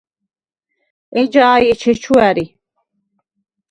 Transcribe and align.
ეჯაი̄ 1.19 1.63
ეჩეჩუ 1.71 2.15
ა̈რი. 2.27 2.45